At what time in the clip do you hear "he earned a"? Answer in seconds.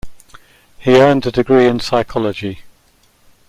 0.79-1.31